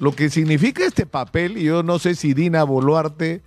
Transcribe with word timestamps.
Lo 0.00 0.12
que 0.12 0.30
significa 0.30 0.84
este 0.84 1.06
papel, 1.06 1.58
y 1.58 1.64
yo 1.64 1.82
no 1.82 1.98
sé 1.98 2.14
si 2.14 2.32
Dina 2.32 2.62
Boluarte 2.62 3.42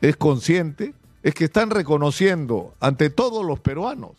es 0.00 0.16
consciente, 0.16 0.94
es 1.22 1.34
que 1.34 1.44
están 1.44 1.70
reconociendo 1.70 2.74
ante 2.80 3.10
todos 3.10 3.44
los 3.44 3.60
peruanos 3.60 4.12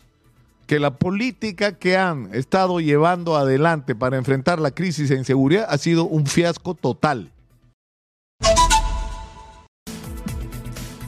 que 0.68 0.78
la 0.78 0.98
política 0.98 1.72
que 1.72 1.96
han 1.96 2.28
estado 2.34 2.78
llevando 2.78 3.36
adelante 3.36 3.94
para 3.94 4.18
enfrentar 4.18 4.60
la 4.60 4.70
crisis 4.70 5.08
de 5.08 5.16
inseguridad 5.16 5.66
ha 5.68 5.78
sido 5.78 6.04
un 6.04 6.26
fiasco 6.26 6.74
total. 6.74 7.32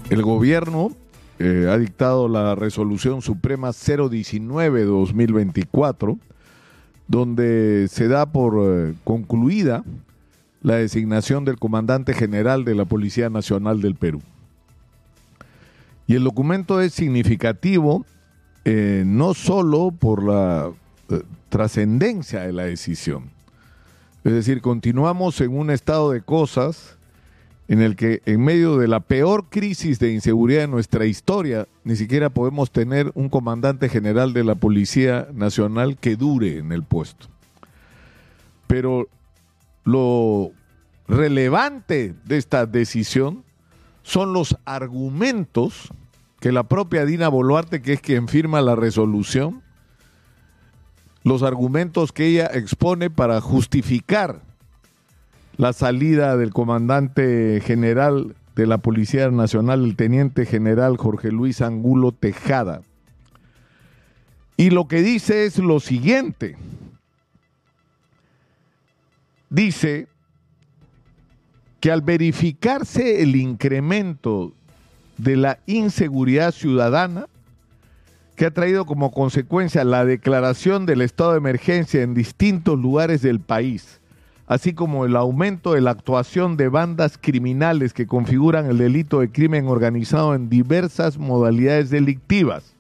El 0.09 0.23
gobierno 0.23 0.93
eh, 1.39 1.69
ha 1.71 1.77
dictado 1.77 2.27
la 2.27 2.55
resolución 2.55 3.21
suprema 3.23 3.71
019 3.73 4.81
de 4.81 4.87
2024, 4.87 6.19
donde 7.07 7.87
se 7.89 8.09
da 8.09 8.25
por 8.27 8.55
eh, 8.59 8.95
concluida 9.05 9.85
la 10.63 10.77
designación 10.77 11.45
del 11.45 11.59
comandante 11.59 12.15
general 12.15 12.65
de 12.65 12.75
la 12.75 12.85
Policía 12.85 13.31
Nacional 13.31 13.81
del 13.81 13.95
Perú. 13.95 14.21
Y 16.07 16.17
el 16.17 16.25
documento 16.25 16.81
es 16.81 16.93
significativo 16.93 18.05
eh, 18.65 19.05
no 19.07 19.35
solo 19.35 19.91
por 19.91 20.25
la 20.25 20.71
trascendencia 21.49 22.43
de 22.43 22.53
la 22.53 22.65
decisión, 22.65 23.31
es 24.23 24.33
decir, 24.33 24.61
continuamos 24.61 25.41
en 25.41 25.57
un 25.57 25.71
estado 25.71 26.11
de 26.11 26.21
cosas 26.21 26.97
en 27.69 27.81
el 27.81 27.97
que 27.97 28.21
en 28.27 28.43
medio 28.45 28.77
de 28.77 28.89
la 28.89 29.01
peor 29.01 29.47
crisis 29.49 29.99
de 29.99 30.13
inseguridad 30.13 30.63
de 30.63 30.69
nuestra 30.69 31.07
historia, 31.07 31.67
ni 31.85 31.97
siquiera 31.97 32.29
podemos 32.29 32.71
tener 32.71 33.13
un 33.15 33.29
comandante 33.29 33.89
general 33.89 34.33
de 34.35 34.45
la 34.45 34.57
Policía 34.57 35.29
Nacional 35.33 35.97
que 35.97 36.17
dure 36.17 36.59
en 36.59 36.73
el 36.73 36.83
puesto. 36.83 37.29
Pero 38.67 39.09
lo 39.85 40.53
relevante 41.09 42.15
de 42.25 42.37
esta 42.37 42.67
decisión 42.67 43.45
son 44.03 44.33
los 44.33 44.57
argumentos 44.65 45.93
que 46.41 46.53
la 46.53 46.65
propia 46.65 47.05
Dina 47.05 47.29
Boluarte, 47.29 47.83
que 47.83 47.95
es 47.95 48.01
quien 48.01 48.29
firma 48.29 48.63
la 48.63 48.75
resolución, 48.75 49.63
los 51.23 51.43
argumentos 51.43 52.13
que 52.13 52.27
ella 52.27 52.51
expone 52.55 53.11
para 53.11 53.41
justificar 53.41 54.41
la 55.57 55.75
salida 55.75 56.37
del 56.37 56.53
comandante 56.53 57.61
general 57.63 58.35
de 58.57 58.67
la 58.67 58.79
Policía 58.79 59.31
Nacional, 59.31 59.85
el 59.85 59.97
teniente 59.97 60.47
general 60.47 60.97
Jorge 60.97 61.31
Luis 61.31 61.61
Angulo 61.61 62.13
Tejada. 62.13 62.81
Y 64.57 64.71
lo 64.71 64.89
que 64.89 65.03
dice 65.03 65.45
es 65.45 65.59
lo 65.59 65.81
siguiente. 65.81 66.57
Dice 69.51 70.07
que 71.81 71.91
al 71.91 72.03
verificarse 72.03 73.23
el 73.23 73.35
incremento 73.35 74.53
de 75.19 75.37
la 75.37 75.59
inseguridad 75.67 76.53
ciudadana, 76.53 77.27
que 78.37 78.47
ha 78.47 78.53
traído 78.53 78.87
como 78.87 79.11
consecuencia 79.11 79.85
la 79.85 80.05
declaración 80.05 80.87
del 80.87 81.03
estado 81.03 81.33
de 81.33 81.39
emergencia 81.39 82.03
en 82.03 82.15
distintos 82.15 82.79
lugares 82.79 83.23
del 83.23 83.41
país, 83.41 84.01
así 84.47 84.73
como 84.73 85.05
el 85.05 85.17
aumento 85.17 85.75
de 85.75 85.81
la 85.81 85.91
actuación 85.91 86.57
de 86.57 86.69
bandas 86.69 87.19
criminales 87.21 87.93
que 87.93 88.07
configuran 88.07 88.67
el 88.67 88.79
delito 88.79 89.21
de 89.21 89.31
crimen 89.31 89.67
organizado 89.67 90.35
en 90.35 90.49
diversas 90.49 91.19
modalidades 91.19 91.91
delictivas, 91.91 92.77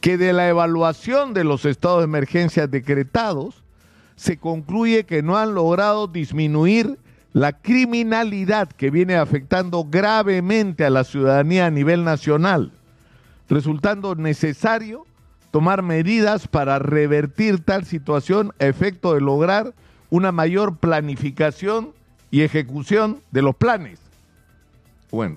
que 0.00 0.18
de 0.18 0.32
la 0.32 0.48
evaluación 0.48 1.34
de 1.34 1.44
los 1.44 1.64
estados 1.64 2.00
de 2.00 2.04
emergencia 2.04 2.66
decretados 2.66 3.64
se 4.18 4.36
concluye 4.36 5.04
que 5.04 5.22
no 5.22 5.38
han 5.38 5.54
logrado 5.54 6.08
disminuir 6.08 6.98
la 7.32 7.52
criminalidad 7.52 8.68
que 8.68 8.90
viene 8.90 9.14
afectando 9.14 9.86
gravemente 9.88 10.84
a 10.84 10.90
la 10.90 11.04
ciudadanía 11.04 11.66
a 11.66 11.70
nivel 11.70 12.02
nacional, 12.02 12.72
resultando 13.48 14.16
necesario 14.16 15.06
tomar 15.52 15.82
medidas 15.82 16.48
para 16.48 16.80
revertir 16.80 17.60
tal 17.60 17.84
situación 17.84 18.52
a 18.58 18.66
efecto 18.66 19.14
de 19.14 19.20
lograr 19.20 19.72
una 20.10 20.32
mayor 20.32 20.78
planificación 20.78 21.92
y 22.32 22.40
ejecución 22.42 23.20
de 23.30 23.42
los 23.42 23.54
planes. 23.54 24.00
Bueno, 25.12 25.36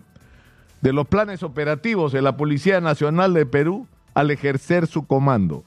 de 0.82 0.92
los 0.92 1.08
planes 1.08 1.44
operativos 1.44 2.12
de 2.14 2.24
la 2.24 2.36
Policía 2.36 2.82
Nacional 2.82 3.36
de 3.36 3.46
Perú 3.46 3.86
al 4.16 4.32
ejercer 4.32 4.88
su 4.88 5.06
comando, 5.06 5.64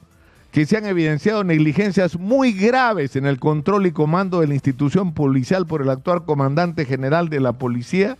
que 0.55 0.65
se 0.65 0.77
han 0.77 0.85
evidenciado 0.85 1.43
negligencias 1.43 2.17
muy 2.17 2.53
graves 2.53 3.17
en 3.17 3.25
el 3.25 3.39
control 3.39 3.87
y 3.87 3.91
comando 3.91 4.39
de 4.39 4.47
la 4.47 4.53
institución 4.53 5.13
policial 5.13 5.67
por 5.67 5.81
el 5.81 5.89
actual 5.89 6.23
comandante 6.23 6.85
general 6.85 7.27
de 7.27 7.41
la 7.41 7.51
policía, 7.51 8.17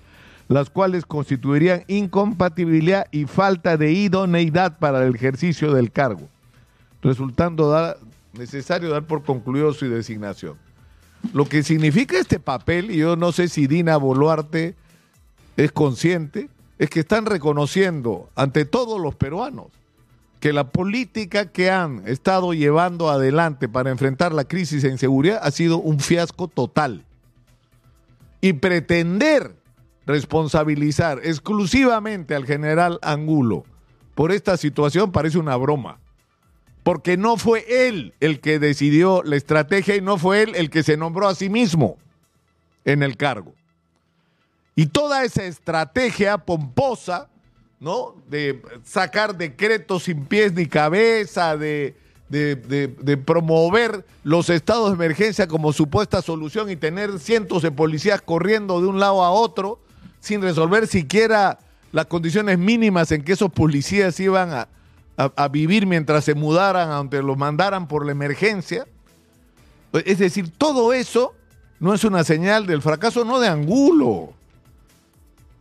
las 0.50 0.69
cuales 0.69 1.06
constituirían 1.06 1.85
incompatibilidad 1.88 3.07
y 3.12 3.24
falta 3.24 3.78
de 3.78 3.94
idoneidad 3.94 4.79
para 4.79 5.01
el 5.06 5.16
ejercicio 5.16 5.74
del 5.74 5.94
cargo, 5.94 6.28
resultando 7.01 7.95
necesario 8.34 8.90
dar 8.90 9.06
por 9.06 9.24
concluido 9.24 9.72
su 9.72 9.88
designación. 9.88 10.57
Lo 11.31 11.45
que 11.45 11.63
significa 11.63 12.19
este 12.19 12.41
papel, 12.41 12.91
y 12.91 12.97
yo 12.97 13.16
no 13.16 13.31
sé 13.31 13.47
si 13.47 13.66
Dina 13.66 13.95
Boluarte 13.95 14.75
es 15.56 15.72
consciente, 15.72 16.50
es 16.79 16.90
que 16.90 17.00
están 17.00 17.28
reconociendo 17.28 18.29
ante 18.35 18.66
todos 18.66 19.00
los 19.00 19.16
peruanos 19.16 19.68
que 20.45 20.53
la 20.53 20.69
política 20.69 21.51
que 21.51 21.72
han 21.72 22.07
estado 22.07 22.53
llevando 22.53 23.09
adelante 23.09 23.67
para 23.67 23.89
enfrentar 23.89 24.31
la 24.31 24.44
crisis 24.44 24.83
de 24.83 24.91
inseguridad 24.91 25.39
ha 25.41 25.50
sido 25.50 25.79
un 25.79 26.00
fiasco 26.00 26.47
total. 26.47 27.03
Y 28.41 28.53
pretender 28.53 29.56
responsabilizar 30.06 31.19
exclusivamente 31.23 32.35
al 32.35 32.45
general 32.45 33.00
Angulo 33.01 33.63
por 34.13 34.31
esta 34.31 34.56
situación 34.56 35.11
parece 35.11 35.39
una 35.39 35.56
broma 35.56 35.97
porque 36.83 37.17
no 37.17 37.38
fue 37.38 37.66
él 37.88 38.13
el 38.19 38.39
que 38.39 38.59
decidió 38.59 39.23
la 39.23 39.38
estrategia 39.38 39.95
y 39.95 40.01
no 40.01 40.19
fue 40.19 40.44
él 40.44 40.53
el 40.53 40.69
que 40.69 40.83
se 40.83 40.95
nombró 40.95 41.27
a 41.27 41.33
sí 41.33 41.50
mismo 41.50 41.97
en 42.83 43.01
el 43.01 43.17
cargo. 43.17 43.56
Y 44.75 44.85
toda 44.85 45.23
esa 45.23 45.44
estrategia 45.45 46.38
pomposa, 46.38 47.29
¿no? 47.80 48.16
De 48.30 48.62
sacar 48.84 49.38
decretos 49.38 50.03
sin 50.03 50.25
pies 50.25 50.53
ni 50.53 50.66
cabeza, 50.66 51.58
de, 51.58 51.96
de, 52.30 53.18
promover 53.18 54.06
los 54.24 54.50
estados 54.50 54.90
de 54.90 54.96
emergencia 54.96 55.47
como 55.47 55.74
supuesta 55.74 56.22
solución 56.22 56.69
y 56.69 56.75
tener 56.75 57.19
cientos 57.19 57.62
de 57.62 57.72
policías 57.72 58.22
corriendo 58.22 58.81
de 58.81 58.88
un 58.88 59.00
lado 59.00 59.24
a 59.24 59.31
otro 59.31 59.80
sin 60.19 60.41
resolver 60.41 60.88
siquiera 60.88 61.59
las 61.91 62.08
condiciones 62.08 62.58
mínimas 62.58 63.12
en 63.12 63.24
que 63.24 63.34
esos 63.34 63.52
policías 63.52 64.19
iban 64.19 64.52
a, 64.52 64.68
a, 65.18 65.47
vivir 65.47 65.86
mientras 65.86 66.25
se 66.25 66.34
mudaran, 66.34 66.92
aunque 66.92 67.22
los 67.22 67.38
mandaran 67.38 67.88
por 67.88 68.06
la 68.06 68.12
emergencia. 68.12 68.86
Es 69.94 70.18
decir, 70.18 70.52
todo 70.57 70.94
eso 70.94 71.34
no 71.80 71.94
es 71.94 72.03
una 72.03 72.24
señal 72.24 72.66
del 72.66 72.81
fracaso, 72.81 73.24
no 73.24 73.40
de 73.40 73.47
Angulo. 73.47 74.34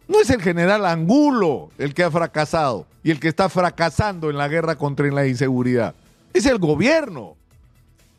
No 0.07 0.21
es 0.21 0.29
el 0.31 0.43
general 0.43 0.85
Angulo 0.85 1.71
el 1.79 1.95
que 1.95 2.05
ha 2.05 2.11
fracasado 2.11 2.87
y 3.03 3.11
el 3.11 3.21
que 3.21 3.29
está 3.29 3.49
fracasando 3.49 4.31
en 4.31 4.37
la 4.37 4.49
guerra 4.49 4.77
contra 4.77 5.07
la 5.11 5.27
inseguridad. 5.27 5.95
Es 6.33 6.47
el 6.47 6.59
gobierno. 6.59 7.37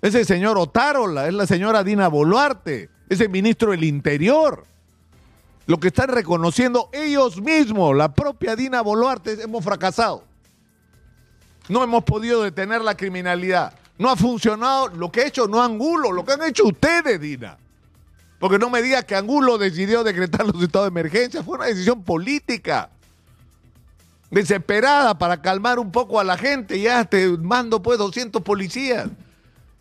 Es 0.01 0.13
el 0.13 0.25
señor 0.25 0.57
Otárola, 0.57 1.27
es 1.27 1.33
la 1.33 1.47
señora 1.47 1.83
Dina 1.83 2.07
Boluarte, 2.07 2.89
es 3.09 3.19
el 3.21 3.29
ministro 3.29 3.71
del 3.71 3.83
Interior. 3.83 4.65
Lo 5.65 5.79
que 5.79 5.87
están 5.87 6.09
reconociendo 6.09 6.89
ellos 6.93 7.41
mismos, 7.41 7.95
la 7.95 8.13
propia 8.13 8.55
Dina 8.55 8.81
Boluarte, 8.81 9.41
hemos 9.41 9.63
fracasado. 9.63 10.23
No 11.69 11.83
hemos 11.83 12.03
podido 12.03 12.43
detener 12.43 12.81
la 12.81 12.95
criminalidad. 12.95 13.73
No 13.97 14.11
ha 14.11 14.15
funcionado 14.15 14.89
lo 14.89 15.11
que 15.11 15.21
ha 15.21 15.27
hecho 15.27 15.47
no 15.47 15.63
Angulo, 15.63 16.11
lo 16.11 16.23
que 16.23 16.33
han 16.33 16.43
hecho 16.43 16.65
ustedes, 16.65 17.19
Dina. 17.19 17.57
Porque 18.39 18.59
no 18.59 18.69
me 18.69 18.81
diga 18.81 19.03
que 19.03 19.15
Angulo 19.15 19.57
decidió 19.57 20.03
decretar 20.03 20.45
los 20.45 20.61
estados 20.61 20.85
de 20.85 20.99
emergencia. 20.99 21.43
Fue 21.43 21.57
una 21.57 21.65
decisión 21.65 22.03
política. 22.03 22.89
Desesperada 24.29 25.17
para 25.17 25.41
calmar 25.41 25.79
un 25.79 25.91
poco 25.91 26.19
a 26.19 26.23
la 26.23 26.37
gente. 26.37 26.79
Ya 26.79 27.05
te 27.05 27.27
mando 27.37 27.81
pues 27.81 27.97
200 27.97 28.41
policías. 28.41 29.07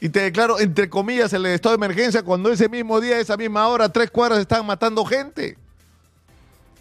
Y 0.00 0.08
te 0.08 0.20
declaro, 0.20 0.60
entre 0.60 0.88
comillas, 0.88 1.32
el 1.32 1.46
estado 1.46 1.76
de 1.76 1.84
emergencia 1.84 2.22
cuando 2.22 2.50
ese 2.50 2.68
mismo 2.68 3.00
día, 3.00 3.18
esa 3.18 3.36
misma 3.36 3.66
hora, 3.68 3.88
tres 3.88 4.10
cuadras 4.10 4.38
estaban 4.38 4.66
matando 4.66 5.04
gente. 5.04 5.56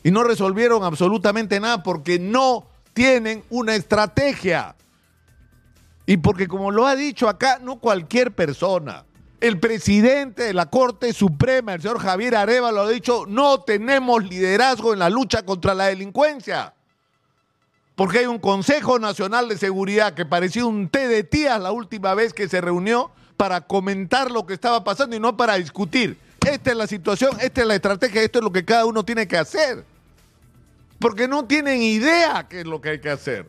Y 0.04 0.12
no 0.12 0.24
resolvieron 0.24 0.84
absolutamente 0.84 1.60
nada 1.60 1.82
porque 1.82 2.20
no 2.20 2.68
tienen 2.94 3.44
una 3.50 3.76
estrategia. 3.76 4.76
Y 6.06 6.18
porque 6.18 6.48
como 6.48 6.70
lo 6.72 6.86
ha 6.86 6.96
dicho 6.96 7.30
acá, 7.30 7.60
no 7.62 7.80
cualquier 7.80 8.34
persona. 8.34 9.06
El 9.44 9.60
presidente 9.60 10.44
de 10.44 10.54
la 10.54 10.70
Corte 10.70 11.12
Suprema, 11.12 11.74
el 11.74 11.82
señor 11.82 12.00
Javier 12.00 12.38
Areva, 12.38 12.72
lo 12.72 12.84
ha 12.84 12.90
dicho, 12.90 13.26
no 13.28 13.60
tenemos 13.60 14.24
liderazgo 14.24 14.94
en 14.94 15.00
la 15.00 15.10
lucha 15.10 15.44
contra 15.44 15.74
la 15.74 15.88
delincuencia. 15.88 16.74
Porque 17.94 18.20
hay 18.20 18.26
un 18.26 18.40
Consejo 18.40 19.00
Nacional 19.00 19.50
de 19.50 19.58
Seguridad 19.58 20.14
que 20.14 20.26
parecía 20.26 20.66
un 20.66 20.88
té 20.88 21.10
de 21.10 21.26
tías 21.26 21.60
la 21.60 21.74
última 21.74 22.14
vez 22.14 22.34
que 22.34 22.48
se 22.48 22.62
reunió 22.62 23.12
para 23.36 23.60
comentar 23.60 24.32
lo 24.32 24.46
que 24.46 24.54
estaba 24.54 24.86
pasando 24.86 25.14
y 25.14 25.20
no 25.20 25.36
para 25.36 25.56
discutir 25.56 26.18
esta 26.50 26.72
es 26.72 26.78
la 26.78 26.88
situación, 26.88 27.38
esta 27.42 27.62
es 27.62 27.68
la 27.68 27.76
estrategia, 27.76 28.22
esto 28.22 28.40
es 28.40 28.44
lo 28.46 28.52
que 28.54 28.64
cada 28.64 28.86
uno 28.86 29.04
tiene 29.04 29.28
que 29.28 29.38
hacer. 29.38 29.84
Porque 31.00 31.28
no 31.28 31.44
tienen 31.44 31.82
idea 31.82 32.48
qué 32.50 32.62
es 32.62 32.66
lo 32.66 32.80
que 32.80 32.92
hay 32.92 33.00
que 33.02 33.10
hacer. 33.10 33.46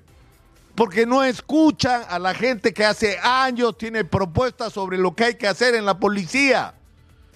Porque 0.74 1.06
no 1.06 1.22
escuchan 1.22 2.02
a 2.08 2.18
la 2.18 2.34
gente 2.34 2.74
que 2.74 2.84
hace 2.84 3.18
años 3.22 3.78
tiene 3.78 4.04
propuestas 4.04 4.72
sobre 4.72 4.98
lo 4.98 5.14
que 5.14 5.24
hay 5.24 5.34
que 5.36 5.46
hacer 5.46 5.74
en 5.74 5.86
la 5.86 5.98
policía. 5.98 6.74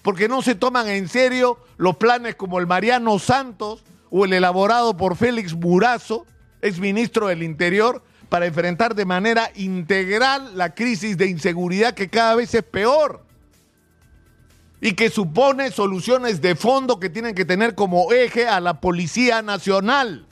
Porque 0.01 0.27
no 0.27 0.41
se 0.41 0.55
toman 0.55 0.87
en 0.87 1.07
serio 1.07 1.57
los 1.77 1.95
planes 1.97 2.35
como 2.35 2.59
el 2.59 2.67
Mariano 2.67 3.17
Santos 3.19 3.83
o 4.09 4.25
el 4.25 4.33
elaborado 4.33 4.97
por 4.97 5.15
Félix 5.15 5.53
Burazo, 5.53 6.25
ex 6.61 6.79
ministro 6.79 7.27
del 7.27 7.43
Interior, 7.43 8.03
para 8.27 8.45
enfrentar 8.45 8.93
de 8.93 9.05
manera 9.05 9.51
integral 9.55 10.57
la 10.57 10.75
crisis 10.75 11.17
de 11.17 11.27
inseguridad 11.27 11.93
que 11.93 12.09
cada 12.09 12.35
vez 12.35 12.53
es 12.53 12.63
peor 12.63 13.23
y 14.81 14.93
que 14.93 15.09
supone 15.09 15.71
soluciones 15.71 16.41
de 16.41 16.55
fondo 16.55 16.99
que 16.99 17.09
tienen 17.09 17.35
que 17.35 17.45
tener 17.45 17.75
como 17.75 18.11
eje 18.11 18.47
a 18.47 18.59
la 18.59 18.79
Policía 18.79 19.41
Nacional. 19.41 20.25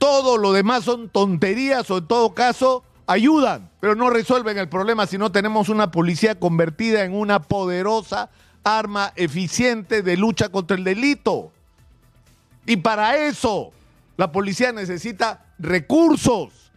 Todo 0.00 0.38
lo 0.38 0.54
demás 0.54 0.84
son 0.84 1.10
tonterías 1.10 1.90
o 1.90 1.98
en 1.98 2.06
todo 2.06 2.34
caso 2.34 2.82
ayudan, 3.06 3.68
pero 3.80 3.94
no 3.94 4.08
resuelven 4.08 4.56
el 4.56 4.70
problema 4.70 5.06
si 5.06 5.18
no 5.18 5.30
tenemos 5.30 5.68
una 5.68 5.90
policía 5.90 6.40
convertida 6.40 7.04
en 7.04 7.12
una 7.12 7.42
poderosa 7.42 8.30
arma 8.64 9.12
eficiente 9.14 10.00
de 10.00 10.16
lucha 10.16 10.48
contra 10.48 10.78
el 10.78 10.84
delito. 10.84 11.52
Y 12.64 12.78
para 12.78 13.18
eso 13.18 13.72
la 14.16 14.32
policía 14.32 14.72
necesita 14.72 15.44
recursos. 15.58 16.70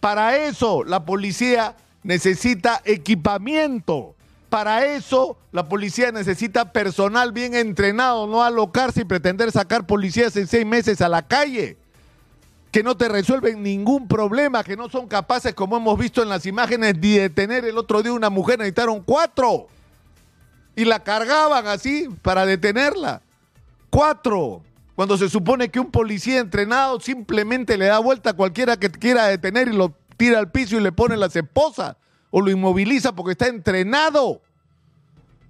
Para 0.00 0.36
eso 0.36 0.82
la 0.82 1.04
policía 1.04 1.76
necesita 2.02 2.82
equipamiento. 2.84 4.16
Para 4.48 4.84
eso 4.84 5.36
la 5.52 5.68
policía 5.68 6.10
necesita 6.10 6.72
personal 6.72 7.30
bien 7.30 7.54
entrenado, 7.54 8.26
no 8.26 8.42
alocarse 8.42 9.02
y 9.02 9.04
pretender 9.04 9.52
sacar 9.52 9.86
policías 9.86 10.36
en 10.36 10.48
seis 10.48 10.66
meses 10.66 11.00
a 11.00 11.08
la 11.08 11.22
calle, 11.22 11.76
que 12.74 12.82
no 12.82 12.96
te 12.96 13.08
resuelven 13.08 13.62
ningún 13.62 14.08
problema, 14.08 14.64
que 14.64 14.76
no 14.76 14.88
son 14.88 15.06
capaces, 15.06 15.54
como 15.54 15.76
hemos 15.76 15.96
visto 15.96 16.24
en 16.24 16.28
las 16.28 16.44
imágenes, 16.44 17.00
de 17.00 17.20
detener 17.20 17.64
el 17.64 17.78
otro 17.78 18.02
día 18.02 18.12
una 18.12 18.30
mujer, 18.30 18.58
necesitaron 18.58 19.00
cuatro. 19.00 19.68
Y 20.74 20.84
la 20.84 21.04
cargaban 21.04 21.68
así 21.68 22.08
para 22.20 22.44
detenerla. 22.44 23.22
Cuatro. 23.90 24.60
Cuando 24.96 25.16
se 25.16 25.28
supone 25.28 25.68
que 25.68 25.78
un 25.78 25.92
policía 25.92 26.40
entrenado 26.40 26.98
simplemente 26.98 27.78
le 27.78 27.84
da 27.86 28.00
vuelta 28.00 28.30
a 28.30 28.32
cualquiera 28.32 28.76
que 28.76 28.90
quiera 28.90 29.26
detener 29.26 29.68
y 29.68 29.72
lo 29.72 29.94
tira 30.16 30.40
al 30.40 30.50
piso 30.50 30.76
y 30.76 30.80
le 30.80 30.90
pone 30.90 31.16
las 31.16 31.36
esposas 31.36 31.94
o 32.32 32.40
lo 32.40 32.50
inmoviliza 32.50 33.12
porque 33.12 33.32
está 33.32 33.46
entrenado 33.46 34.40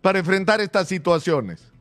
para 0.03 0.19
enfrentar 0.19 0.61
estas 0.61 0.88
situaciones. 0.88 1.74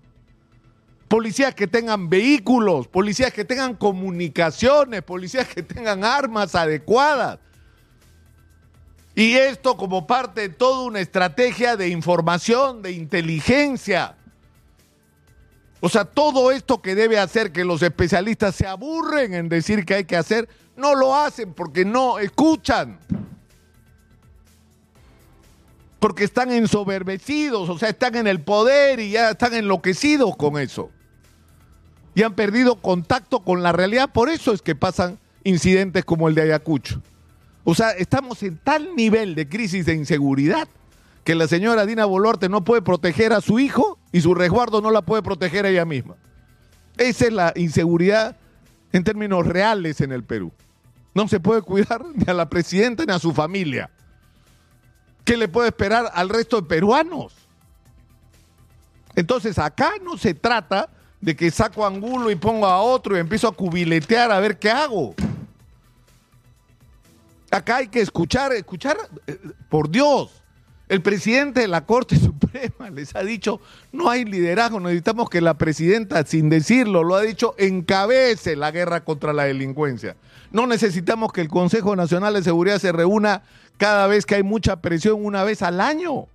Policías 1.14 1.54
que 1.54 1.68
tengan 1.68 2.10
vehículos, 2.10 2.88
policías 2.88 3.32
que 3.32 3.46
tengan 3.46 3.76
comunicaciones, 3.76 5.04
policías 5.04 5.48
que 5.48 5.62
tengan 5.62 6.04
armas 6.04 6.56
adecuadas. 6.56 7.38
Y 9.14 9.34
esto 9.34 9.78
como 9.78 10.08
parte 10.08 10.42
de 10.42 10.50
toda 10.50 10.88
una 10.88 11.02
estrategia 11.02 11.78
de 11.78 11.90
información, 11.90 12.82
de 12.82 12.94
inteligencia 12.94 14.16
o 15.86 15.90
sea, 15.90 16.06
todo 16.06 16.50
esto 16.50 16.82
que 16.82 16.96
debe 16.96 17.20
hacer 17.20 17.52
que 17.52 17.66
los 17.66 17.82
especialistas 17.82 18.56
se 18.56 18.66
aburren 18.66 19.34
en 19.34 19.50
decir 19.50 19.86
que 19.86 19.96
hay 19.96 20.06
que 20.06 20.16
hacer, 20.16 20.48
no 20.78 20.96
lo 20.96 21.14
hacen 21.14 21.54
porque 21.54 21.84
no 21.84 22.20
escuchan. 22.20 22.98
Porque 26.00 26.24
están 26.24 26.54
ensoberbecidos, 26.54 27.68
o 27.68 27.78
sea, 27.78 27.90
están 27.90 28.16
en 28.16 28.28
el 28.28 28.40
poder 28.40 29.02
y 29.02 29.12
ya 29.12 29.32
están 29.32 29.54
enloquecidos 29.56 30.38
con 30.38 30.58
eso. 30.58 30.90
Y 32.16 32.24
han 32.24 32.36
perdido 32.36 32.76
contacto 32.76 33.40
con 33.40 33.64
la 33.64 33.72
realidad, 33.72 34.12
por 34.12 34.30
eso 34.30 34.54
es 34.54 34.62
que 34.62 34.76
pasan 34.76 35.18
incidentes 35.44 36.06
como 36.06 36.28
el 36.28 36.36
de 36.36 36.44
Ayacucho. 36.44 37.02
O 37.64 37.76
sea, 37.76 37.92
estamos 37.92 38.44
en 38.44 38.58
tal 38.58 38.96
nivel 38.96 39.36
de 39.36 39.48
crisis 39.48 39.86
de 39.86 39.94
inseguridad 39.94 40.68
que 41.24 41.36
la 41.36 41.48
señora 41.48 41.86
Dina 41.86 42.06
Boluarte 42.06 42.50
no 42.50 42.64
puede 42.64 42.82
proteger 42.82 43.32
a 43.34 43.42
su 43.42 43.60
hijo 43.60 43.98
y 44.12 44.22
su 44.22 44.36
resguardo 44.36 44.82
no 44.82 44.92
la 44.92 45.02
puede 45.02 45.24
proteger 45.24 45.66
ella 45.66 45.86
misma. 45.86 46.16
Esa 46.98 47.26
es 47.26 47.34
la 47.34 47.54
inseguridad 47.56 48.36
en 48.92 49.04
términos 49.04 49.48
reales 49.48 50.02
en 50.02 50.12
el 50.12 50.24
Perú. 50.24 50.52
No 51.14 51.28
se 51.28 51.40
puede 51.40 51.62
cuidar 51.62 52.04
ni 52.16 52.26
a 52.28 52.34
la 52.34 52.50
presidenta 52.50 53.06
ni 53.06 53.14
a 53.14 53.20
su 53.20 53.34
familia. 53.34 53.90
¿Qué 55.24 55.38
le 55.38 55.48
puede 55.48 55.70
esperar 55.70 56.12
al 56.14 56.28
resto 56.28 56.60
de 56.60 56.68
peruanos? 56.68 57.34
Entonces 59.16 59.58
acá 59.58 59.92
no 60.04 60.18
se 60.18 60.34
trata 60.34 60.90
de 61.24 61.38
que 61.38 61.50
saco 61.52 61.86
angulo 61.86 62.30
y 62.30 62.36
pongo 62.36 62.66
a 62.66 62.82
otro 62.82 63.16
y 63.16 63.20
empiezo 63.22 63.48
a 63.48 63.54
cubiletear 63.54 64.30
a 64.30 64.42
ver 64.42 64.60
qué 64.60 64.70
hago. 64.70 65.16
Acá 67.50 67.78
hay 67.78 67.88
que 67.88 68.02
escuchar, 68.02 68.52
escuchar, 68.52 68.98
eh, 69.28 69.40
por 69.70 69.90
Dios, 69.90 70.44
el 70.90 71.02
presidente 71.02 71.62
de 71.62 71.70
la 71.70 71.86
Corte 71.86 72.18
Suprema 72.20 72.90
les 72.90 73.16
ha 73.16 73.24
dicho, 73.24 73.62
no 73.94 74.10
hay 74.10 74.26
liderazgo, 74.26 74.82
necesitamos 74.82 75.30
que 75.30 75.40
la 75.40 75.54
presidenta, 75.54 76.26
sin 76.26 76.50
decirlo, 76.50 77.06
lo 77.06 77.16
ha 77.16 77.22
dicho, 77.22 77.56
encabece 77.58 78.58
la 78.58 78.72
guerra 78.72 79.06
contra 79.06 79.32
la 79.32 79.46
delincuencia. 79.46 80.18
No 80.52 80.68
necesitamos 80.68 81.32
que 81.32 81.40
el 81.40 81.48
Consejo 81.48 81.96
Nacional 81.96 82.34
de 82.34 82.44
Seguridad 82.44 82.80
se 82.80 82.92
reúna 82.92 83.44
cada 83.78 84.08
vez 84.08 84.26
que 84.26 84.36
hay 84.36 84.44
mucha 84.44 84.82
presión, 84.82 85.24
una 85.24 85.46
vez 85.46 85.62
al 85.62 85.80
año. 85.80 86.28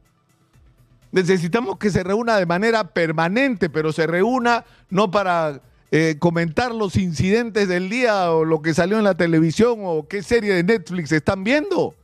Necesitamos 1.11 1.79
que 1.79 1.91
se 1.91 2.03
reúna 2.03 2.37
de 2.37 2.47
manera 2.47 2.85
permanente, 2.85 3.71
pero 3.71 3.93
se 3.93 4.07
reúna 4.07 4.65
no 4.91 5.11
para 5.11 5.61
eh, 5.91 6.17
comentar 6.19 6.75
los 6.75 6.97
incidentes 6.97 7.67
del 7.69 7.89
día 7.89 8.31
o 8.31 8.45
lo 8.45 8.61
que 8.61 8.75
salió 8.75 8.99
en 8.99 9.05
la 9.05 9.17
televisión 9.17 9.79
o 9.85 10.07
qué 10.07 10.23
serie 10.23 10.55
de 10.55 10.63
Netflix 10.65 11.13
están 11.13 11.45
viendo. 11.45 11.95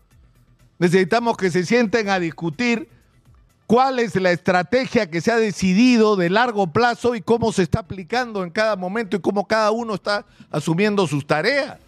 Necesitamos 0.78 1.36
que 1.36 1.50
se 1.50 1.66
sienten 1.66 2.08
a 2.08 2.18
discutir 2.18 2.88
cuál 3.66 3.98
es 3.98 4.14
la 4.16 4.32
estrategia 4.32 5.10
que 5.10 5.20
se 5.20 5.32
ha 5.32 5.36
decidido 5.36 6.16
de 6.16 6.30
largo 6.30 6.66
plazo 6.68 7.14
y 7.14 7.20
cómo 7.20 7.52
se 7.52 7.62
está 7.62 7.80
aplicando 7.80 8.42
en 8.42 8.50
cada 8.50 8.76
momento 8.76 9.16
y 9.16 9.20
cómo 9.20 9.46
cada 9.46 9.70
uno 9.70 9.94
está 9.94 10.24
asumiendo 10.50 11.06
sus 11.06 11.26
tareas. 11.26 11.78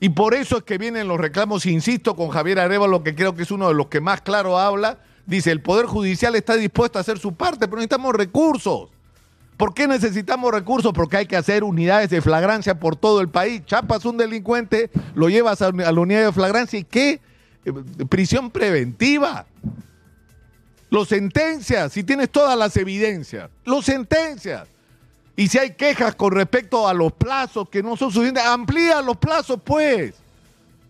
Y 0.00 0.08
por 0.08 0.34
eso 0.34 0.56
es 0.56 0.62
que 0.64 0.78
vienen 0.78 1.06
los 1.06 1.20
reclamos, 1.20 1.64
insisto, 1.66 2.16
con 2.16 2.30
Javier 2.30 2.58
Arevalo, 2.58 3.04
que 3.04 3.14
creo 3.14 3.36
que 3.36 3.44
es 3.44 3.50
uno 3.50 3.68
de 3.68 3.74
los 3.74 3.86
que 3.86 4.00
más 4.00 4.20
claro 4.20 4.58
habla. 4.58 4.98
Dice, 5.26 5.50
el 5.50 5.60
Poder 5.62 5.86
Judicial 5.86 6.34
está 6.34 6.56
dispuesto 6.56 6.98
a 6.98 7.02
hacer 7.02 7.18
su 7.18 7.34
parte, 7.34 7.66
pero 7.66 7.76
necesitamos 7.76 8.14
recursos. 8.14 8.88
¿Por 9.56 9.74
qué 9.74 9.86
necesitamos 9.86 10.52
recursos? 10.52 10.92
Porque 10.92 11.18
hay 11.18 11.26
que 11.26 11.36
hacer 11.36 11.62
unidades 11.62 12.10
de 12.10 12.20
flagrancia 12.20 12.80
por 12.80 12.96
todo 12.96 13.20
el 13.20 13.28
país. 13.28 13.64
Chapas 13.64 14.04
un 14.04 14.16
delincuente, 14.16 14.90
lo 15.14 15.28
llevas 15.28 15.62
a 15.62 15.70
la 15.70 16.00
unidad 16.00 16.24
de 16.24 16.32
flagrancia 16.32 16.78
y 16.78 16.84
¿qué? 16.84 17.20
Eh, 17.64 17.72
prisión 18.08 18.50
preventiva. 18.50 19.46
Lo 20.90 21.04
sentencias, 21.04 21.92
si 21.92 22.02
tienes 22.02 22.30
todas 22.30 22.58
las 22.58 22.76
evidencias, 22.76 23.50
lo 23.64 23.80
sentencias. 23.80 24.68
Y 25.36 25.48
si 25.48 25.58
hay 25.58 25.74
quejas 25.74 26.14
con 26.14 26.32
respecto 26.32 26.86
a 26.86 26.92
los 26.92 27.12
plazos 27.12 27.68
que 27.68 27.82
no 27.82 27.96
son 27.96 28.10
suficientes, 28.10 28.44
amplía 28.44 29.00
los 29.00 29.16
plazos, 29.16 29.58
pues. 29.64 30.14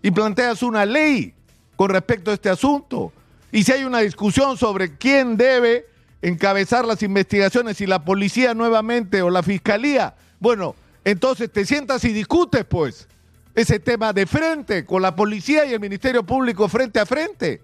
Y 0.02 0.10
planteas 0.10 0.62
una 0.62 0.84
ley 0.84 1.32
con 1.76 1.90
respecto 1.90 2.30
a 2.30 2.34
este 2.34 2.48
asunto. 2.48 3.12
Y 3.52 3.64
si 3.64 3.72
hay 3.72 3.84
una 3.84 3.98
discusión 3.98 4.56
sobre 4.56 4.96
quién 4.96 5.36
debe 5.36 5.86
encabezar 6.22 6.86
las 6.86 7.02
investigaciones, 7.02 7.76
si 7.76 7.86
la 7.86 8.04
policía 8.04 8.54
nuevamente 8.54 9.20
o 9.20 9.28
la 9.28 9.42
fiscalía, 9.42 10.14
bueno, 10.40 10.74
entonces 11.04 11.52
te 11.52 11.66
sientas 11.66 12.04
y 12.04 12.12
discutes, 12.12 12.64
pues 12.64 13.06
ese 13.54 13.78
tema 13.78 14.14
de 14.14 14.26
frente, 14.26 14.86
con 14.86 15.02
la 15.02 15.14
policía 15.14 15.66
y 15.66 15.74
el 15.74 15.80
Ministerio 15.80 16.24
Público 16.24 16.68
frente 16.68 16.98
a 16.98 17.06
frente. 17.06 17.60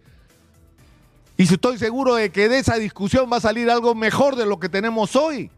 Y 1.39 1.45
estoy 1.45 1.79
seguro 1.79 2.17
de 2.17 2.31
que 2.31 2.49
de 2.49 2.59
esa 2.59 2.77
discusión 2.77 3.31
va 3.33 3.39
a 3.39 3.41
salir 3.41 3.71
algo 3.71 3.95
mejor 3.95 4.37
de 4.37 4.45
lo 4.45 4.61
que 4.61 4.69
tenemos 4.69 5.17
hoy. 5.17 5.51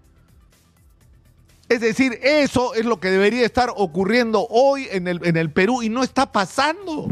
Es 1.68 1.80
decir, 1.80 2.18
eso 2.22 2.74
es 2.74 2.84
lo 2.84 3.00
que 3.00 3.10
debería 3.10 3.46
estar 3.46 3.72
ocurriendo 3.74 4.46
hoy 4.50 4.88
en 4.90 5.08
el, 5.08 5.24
en 5.24 5.36
el 5.36 5.50
Perú 5.50 5.82
y 5.82 5.88
no 5.88 6.02
está 6.02 6.30
pasando. 6.30 7.08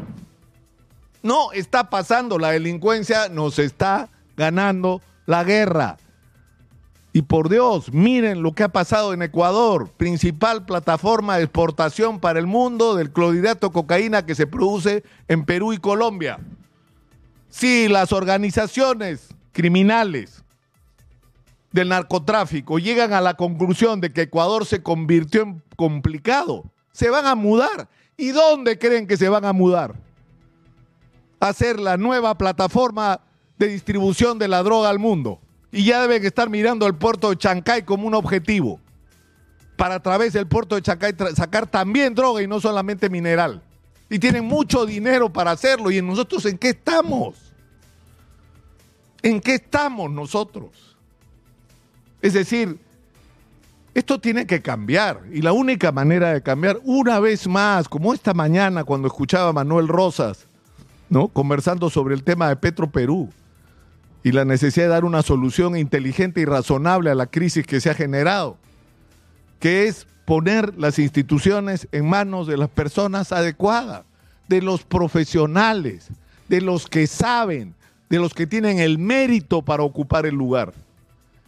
No 1.23 1.53
está 1.53 1.91
pasando. 1.91 2.39
La 2.39 2.51
delincuencia 2.51 3.29
nos 3.29 3.59
está 3.59 4.09
ganando 4.37 5.01
la 5.27 5.45
guerra. 5.45 5.97
Y 7.13 7.23
por 7.23 7.49
Dios, 7.49 7.93
miren 7.93 8.43
lo 8.43 8.53
que 8.53 8.63
ha 8.63 8.69
pasado 8.69 9.13
en 9.13 9.23
Ecuador, 9.23 9.91
principal 9.97 10.65
plataforma 10.65 11.37
de 11.37 11.45
exportación 11.45 12.21
para 12.21 12.39
el 12.39 12.47
mundo 12.47 12.95
del 12.95 13.11
clorhidrato 13.11 13.73
cocaína 13.73 14.25
que 14.25 14.35
se 14.35 14.47
produce 14.47 15.03
en 15.27 15.45
Perú 15.45 15.73
y 15.73 15.79
Colombia. 15.79 16.39
Si 17.49 17.89
las 17.89 18.13
organizaciones 18.13 19.35
criminales 19.53 20.45
del 21.73 21.89
narcotráfico 21.89 22.79
llegan 22.79 23.13
a 23.13 23.21
la 23.21 23.35
conclusión 23.35 24.01
de 24.01 24.13
que 24.13 24.23
Ecuador 24.23 24.67
se 24.67 24.83
convirtió 24.83 25.43
en 25.43 25.63
complicado, 25.77 26.65
se 26.93 27.11
van 27.11 27.27
a 27.27 27.35
mudar. 27.35 27.89
¿Y 28.17 28.31
dónde 28.31 28.79
creen 28.79 29.07
que 29.07 29.17
se 29.17 29.29
van 29.29 29.45
a 29.45 29.53
mudar? 29.53 29.95
A 31.41 31.53
ser 31.53 31.79
la 31.79 31.97
nueva 31.97 32.37
plataforma 32.37 33.21
de 33.59 33.69
distribución 33.69 34.39
de 34.39 34.49
la 34.49 34.63
droga 34.63 34.89
al 34.89 34.99
mundo 34.99 35.41
Y 35.73 35.85
ya 35.85 36.01
deben 36.01 36.25
estar 36.25 36.49
mirando 36.49 36.87
el 36.87 36.95
puerto 36.95 37.31
de 37.31 37.37
Chancay 37.37 37.83
como 37.83 38.07
un 38.07 38.15
objetivo. 38.15 38.81
Para 39.77 39.97
a 39.97 40.03
través 40.03 40.33
del 40.33 40.47
puerto 40.47 40.75
de 40.75 40.83
Chancay 40.83 41.15
sacar 41.35 41.67
también 41.67 42.15
droga 42.15 42.43
y 42.43 42.47
no 42.47 42.61
solamente 42.61 43.09
mineral. 43.09 43.63
Y 44.11 44.19
tienen 44.19 44.45
mucho 44.45 44.87
dinero 44.87 45.33
para 45.33 45.53
hacerlo. 45.53 45.91
¿Y 45.91 46.03
nosotros 46.03 46.45
en 46.47 46.59
qué 46.59 46.71
estamos? 46.71 47.37
¿En 49.23 49.41
qué 49.41 49.55
estamos 49.55 50.11
nosotros? 50.11 50.97
Es 52.21 52.33
decir, 52.33 52.79
esto 53.95 54.21
tiene 54.21 54.47
que 54.47 54.63
cambiar. 54.63 55.23
Y 55.33 55.43
la 55.43 55.53
única 55.53 55.93
manera 55.93 56.33
de 56.33 56.43
cambiar, 56.43 56.79
una 56.85 57.21
vez 57.21 57.47
más, 57.47 57.89
como 57.89 58.15
esta 58.15 58.35
mañana 58.35 58.85
cuando 58.85 59.09
escuchaba 59.09 59.51
a 59.51 59.53
Manuel 59.53 59.89
Rosas, 59.89 60.47
¿no? 61.11 61.29
Conversando 61.29 61.91
sobre 61.91 62.15
el 62.15 62.23
tema 62.23 62.49
de 62.49 62.57
Petro 62.57 62.91
Perú 62.91 63.31
y 64.23 64.33
la 64.33 64.45
necesidad 64.45 64.87
de 64.87 64.91
dar 64.91 65.05
una 65.05 65.23
solución 65.23 65.77
inteligente 65.77 66.41
y 66.41 66.45
razonable 66.45 67.11
a 67.11 67.15
la 67.15 67.27
crisis 67.27 67.67
que 67.67 67.81
se 67.81 67.91
ha 67.91 67.95
generado, 67.95 68.57
que 69.61 69.87
es 69.87 70.07
poner 70.25 70.77
las 70.77 70.99
instituciones 70.99 71.89
en 71.93 72.09
manos 72.09 72.47
de 72.47 72.57
las 72.57 72.69
personas 72.69 73.33
adecuadas, 73.33 74.05
de 74.49 74.61
los 74.61 74.83
profesionales, 74.83 76.09
de 76.49 76.61
los 76.61 76.87
que 76.87 77.07
saben, 77.07 77.75
de 78.11 78.19
los 78.19 78.35
que 78.35 78.47
tienen 78.47 78.79
el 78.79 78.99
mérito 78.99 79.63
para 79.63 79.83
ocupar 79.83 80.27
el 80.27 80.35
lugar, 80.35 80.73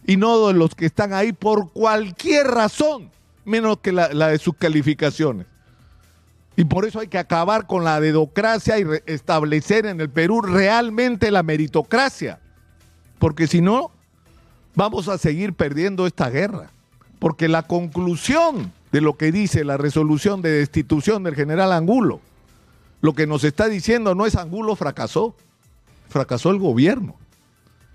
y 0.05 0.17
no 0.17 0.47
de 0.47 0.53
los 0.53 0.73
que 0.73 0.87
están 0.87 1.13
ahí 1.13 1.33
por 1.33 1.71
cualquier 1.71 2.47
razón, 2.47 3.11
menos 3.45 3.79
que 3.79 3.91
la, 3.91 4.07
de 4.07 4.37
sus 4.37 4.55
calificaciones. 4.55 5.45
Y 6.61 6.65
por 6.65 6.85
eso 6.85 6.99
hay 6.99 7.07
que 7.07 7.17
acabar 7.17 7.65
con 7.65 7.83
la 7.83 7.99
dedocracia 7.99 8.77
y 8.77 8.85
establecer 9.07 9.87
en 9.87 9.99
el 9.99 10.11
Perú 10.11 10.43
realmente 10.43 11.31
la 11.31 11.41
meritocracia. 11.41 12.39
Porque 13.17 13.47
si 13.47 13.61
no, 13.61 13.89
vamos 14.75 15.07
a 15.07 15.17
seguir 15.17 15.53
perdiendo 15.53 16.05
esta 16.05 16.29
guerra. 16.29 16.69
Porque 17.17 17.47
la 17.47 17.63
conclusión 17.63 18.71
de 18.91 19.01
lo 19.01 19.17
que 19.17 19.31
dice 19.31 19.63
la 19.63 19.77
resolución 19.77 20.43
de 20.43 20.51
destitución 20.51 21.23
del 21.23 21.33
general 21.33 21.71
Angulo, 21.71 22.21
lo 23.01 23.15
que 23.15 23.25
nos 23.25 23.43
está 23.43 23.67
diciendo 23.67 24.13
no 24.13 24.27
es 24.27 24.35
Angulo 24.35 24.75
fracasó, 24.75 25.35
fracasó 26.09 26.51
el 26.51 26.59
gobierno. 26.59 27.15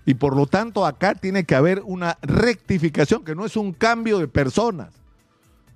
Y 0.05 0.15
por 0.15 0.35
lo 0.35 0.45
tanto 0.45 0.85
acá 0.85 1.15
tiene 1.15 1.45
que 1.45 1.55
haber 1.55 1.83
una 1.85 2.17
rectificación, 2.21 3.23
que 3.23 3.33
no 3.33 3.45
es 3.45 3.55
un 3.55 3.71
cambio 3.71 4.19
de 4.19 4.27
personas, 4.27 4.89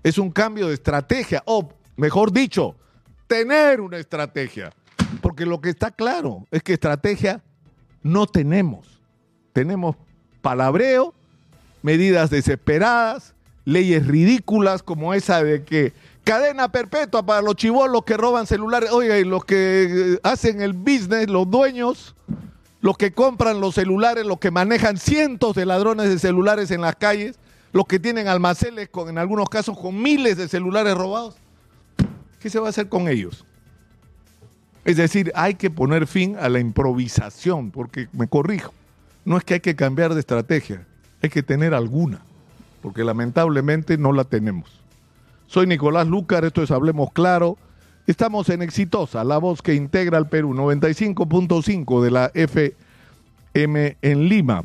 es 0.03 0.17
un 0.17 0.29
cambio 0.29 0.67
de 0.67 0.73
estrategia, 0.73 1.41
mejor 1.95 2.31
dicho, 2.31 2.75
tener 3.27 3.81
una 3.81 3.97
estrategia. 3.97 4.71
Porque 5.21 5.45
lo 5.45 5.61
que 5.61 5.69
está 5.69 5.91
claro 5.91 6.47
es 6.51 6.63
que 6.63 6.73
estrategia 6.73 7.41
no 8.03 8.27
tenemos. 8.27 8.99
Tenemos 9.53 9.95
palabreo, 10.41 11.13
medidas 11.81 12.29
desesperadas, 12.29 13.33
leyes 13.65 14.07
ridículas 14.07 14.83
como 14.83 15.13
esa 15.13 15.43
de 15.43 15.63
que 15.63 15.93
cadena 16.23 16.71
perpetua 16.71 17.25
para 17.25 17.41
los 17.41 17.55
chivolos 17.55 18.03
que 18.03 18.17
roban 18.17 18.47
celulares. 18.47 18.91
Oiga, 18.91 19.17
y 19.17 19.23
los 19.23 19.45
que 19.45 20.19
hacen 20.23 20.61
el 20.61 20.73
business, 20.73 21.29
los 21.29 21.49
dueños, 21.49 22.15
los 22.81 22.97
que 22.97 23.13
compran 23.13 23.59
los 23.59 23.75
celulares, 23.75 24.25
los 24.25 24.39
que 24.39 24.51
manejan 24.51 24.97
cientos 24.97 25.55
de 25.55 25.65
ladrones 25.65 26.09
de 26.09 26.19
celulares 26.19 26.71
en 26.71 26.81
las 26.81 26.95
calles, 26.95 27.37
los 27.73 27.85
que 27.85 27.99
tienen 27.99 28.27
almacenes, 28.27 28.89
con, 28.89 29.09
en 29.09 29.17
algunos 29.17 29.49
casos 29.49 29.77
con 29.77 30.01
miles 30.01 30.37
de 30.37 30.47
celulares 30.47 30.95
robados. 30.95 31.35
¿Qué 32.41 32.49
se 32.49 32.59
va 32.59 32.67
a 32.67 32.69
hacer 32.69 32.89
con 32.89 33.07
ellos? 33.07 33.45
Es 34.83 34.97
decir, 34.97 35.31
hay 35.35 35.53
que 35.55 35.69
poner 35.69 36.07
fin 36.07 36.35
a 36.39 36.49
la 36.49 36.59
improvisación, 36.59 37.69
porque 37.69 38.07
me 38.13 38.27
corrijo, 38.27 38.73
no 39.25 39.37
es 39.37 39.43
que 39.43 39.55
hay 39.55 39.59
que 39.59 39.75
cambiar 39.75 40.15
de 40.15 40.21
estrategia, 40.21 40.87
hay 41.21 41.29
que 41.29 41.43
tener 41.43 41.75
alguna, 41.75 42.21
porque 42.81 43.03
lamentablemente 43.03 43.97
no 43.99 44.11
la 44.11 44.23
tenemos. 44.23 44.81
Soy 45.45 45.67
Nicolás 45.67 46.07
Lucar, 46.07 46.43
esto 46.45 46.63
es 46.63 46.71
Hablemos 46.71 47.11
Claro. 47.13 47.57
Estamos 48.07 48.49
en 48.49 48.63
Exitosa, 48.63 49.23
la 49.23 49.37
voz 49.37 49.61
que 49.61 49.75
integra 49.75 50.17
al 50.17 50.27
Perú, 50.27 50.55
95.5 50.55 52.01
de 52.01 52.11
la 52.11 52.31
FM 52.33 53.97
en 54.01 54.29
Lima. 54.29 54.63